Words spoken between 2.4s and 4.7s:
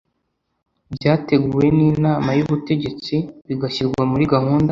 ubutegetsi bigashyirwa muri gahunda